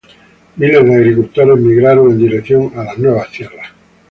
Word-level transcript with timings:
Miles 0.57 0.83
de 0.83 0.95
agricultores 0.95 1.59
migraron 1.59 2.09
en 2.09 2.17
dirección 2.17 2.71
a 2.75 2.85
las 2.85 2.97
nuevas 2.97 3.31
tierras. 3.31 3.67